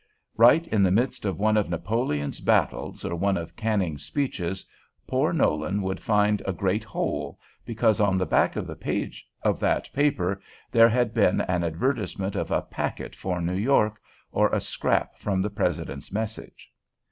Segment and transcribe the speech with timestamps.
[0.35, 4.65] Right in the midst of one of Napoleon's battles, or one of Canning's speeches,
[5.05, 9.59] poor Nolan would find a great hole, because on the back of the page of
[9.59, 10.41] that paper
[10.71, 14.01] there had been an advertisement of a packet for New York,
[14.31, 16.71] or a scrap from the President's message.